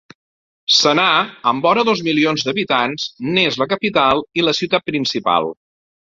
Sanà, 0.75 1.03
amb 1.49 1.65
vora 1.67 1.83
dos 1.89 1.99
milions 2.07 2.45
d'habitants, 2.47 3.05
n'és 3.35 3.59
la 3.63 3.67
capital 3.75 4.23
i 4.41 4.47
la 4.47 4.55
ciutat 4.61 4.87
principal. 4.91 5.51